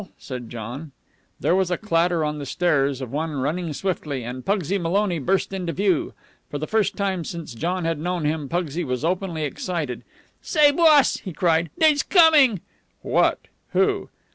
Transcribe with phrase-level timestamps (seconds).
[0.17, 0.93] said John.
[1.39, 5.53] There was a clatter on the stairs of one running swiftly, and Pugsy Maloney burst
[5.53, 6.15] into view.
[6.49, 10.03] For the first time since John had known him, Pugsy was openly excited.
[10.41, 12.61] "Say, boss," he cried, "dey's coming!"
[13.03, 13.41] "What?
[13.73, 14.09] Who?"